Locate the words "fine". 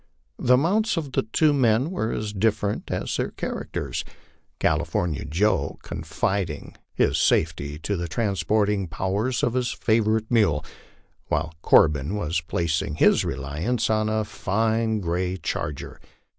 14.25-15.01